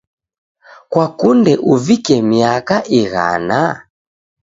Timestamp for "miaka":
2.29-2.75